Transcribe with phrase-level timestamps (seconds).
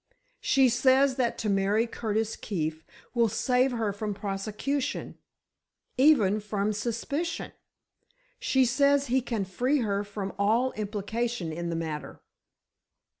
[0.39, 7.51] She says that to marry Curtis Keefe will save her from prosecution—even from suspicion.
[8.39, 12.19] She says he can free her from all implication in the matter."